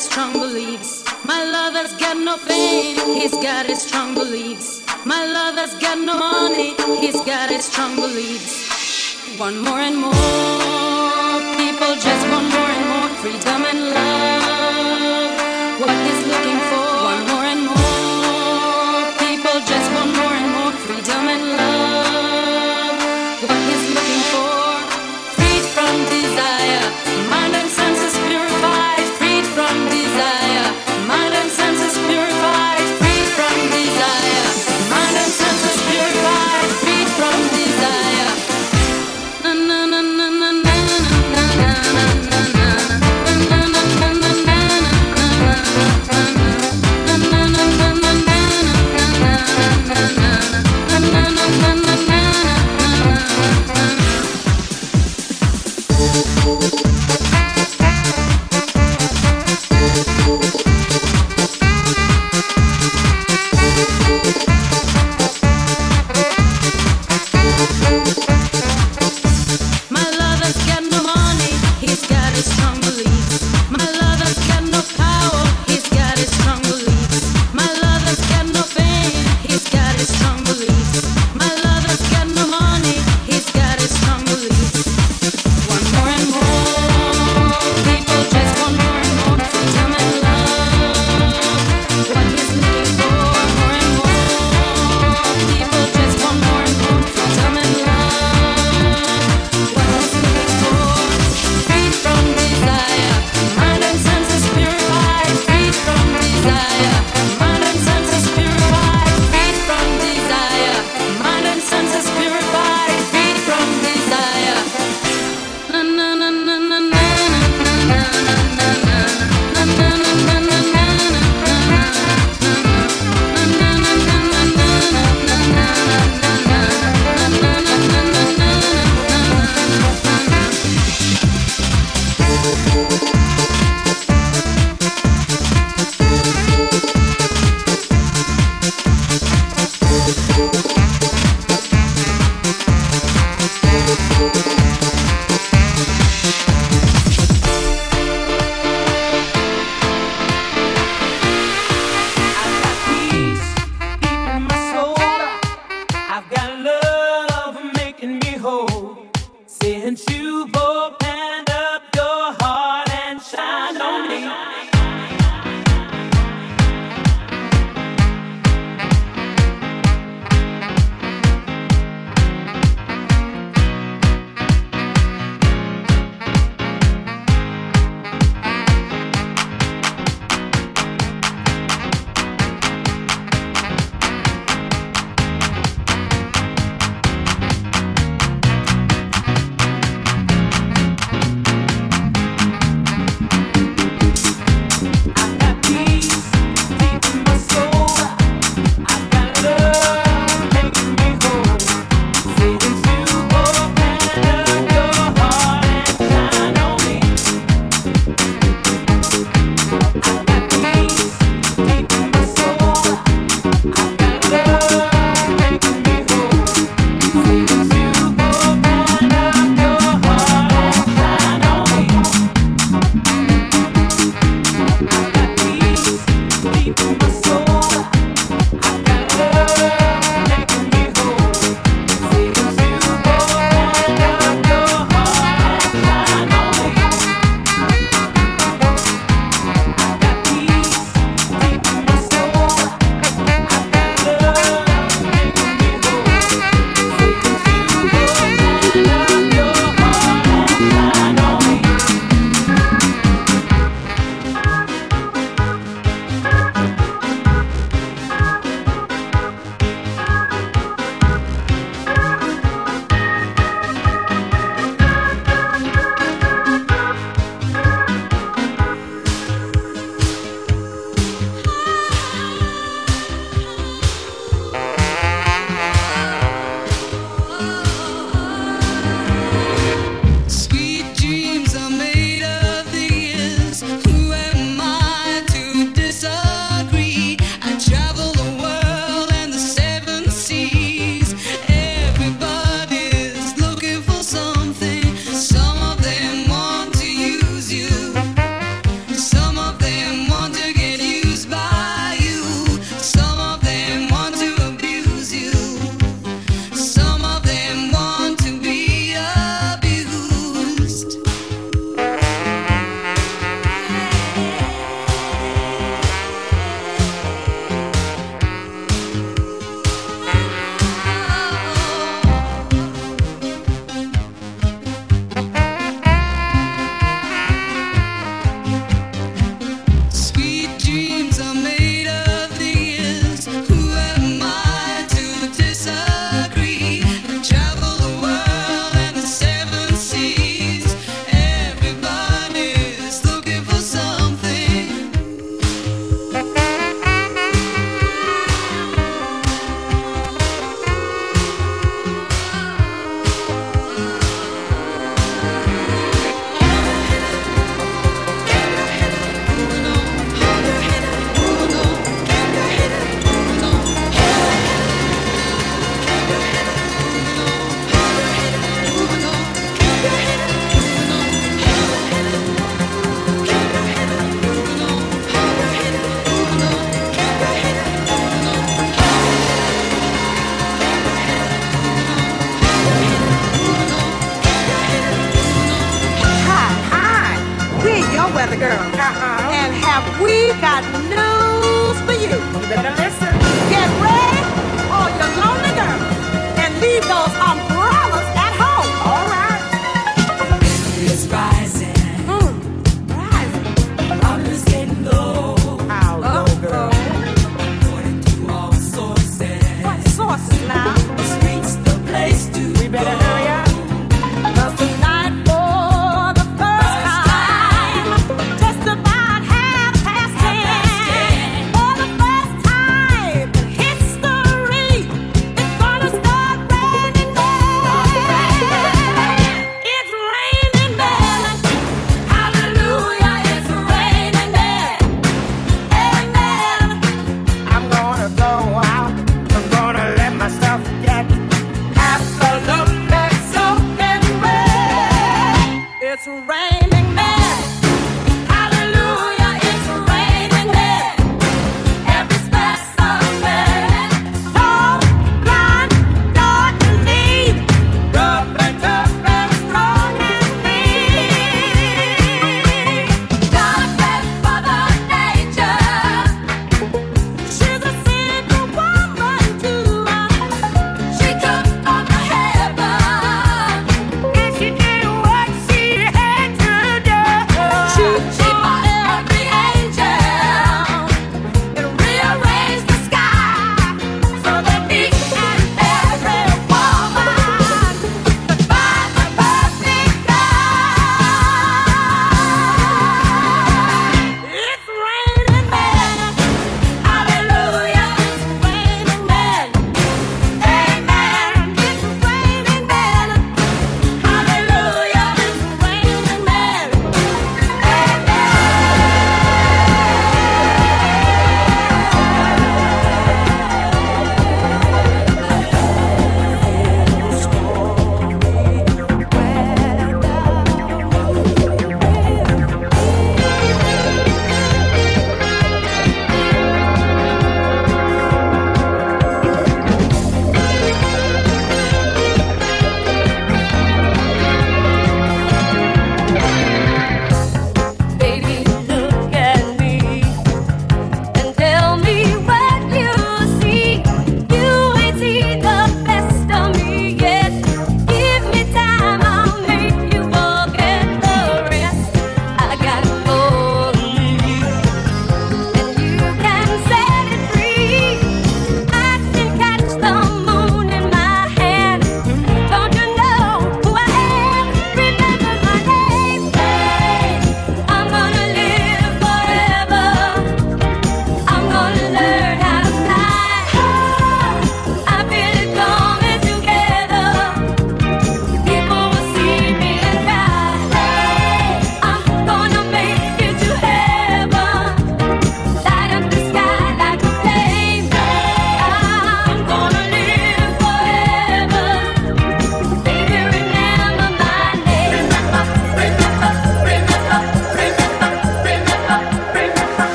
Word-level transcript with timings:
his 0.00 0.08
strong 0.08 0.32
beliefs. 0.32 1.04
My 1.26 1.44
lover's 1.44 1.92
got 2.00 2.16
no 2.16 2.38
fame, 2.38 2.96
he's 3.20 3.32
got 3.32 3.66
his 3.66 3.82
strong 3.82 4.14
beliefs. 4.14 4.82
My 5.04 5.26
lover's 5.26 5.74
got 5.78 5.98
no 5.98 6.16
money, 6.18 6.74
he's 7.00 7.20
got 7.20 7.50
his 7.50 7.66
strong 7.66 7.96
beliefs. 7.96 9.38
One 9.38 9.58
more 9.62 9.80
and 9.80 9.96
more, 9.96 11.54
people 11.60 11.94
just 11.96 12.24
want 12.32 12.48
more 12.56 12.70
and 12.76 12.86
more 12.88 13.08
freedom 13.20 13.62
and 13.70 13.90
love. 13.90 14.59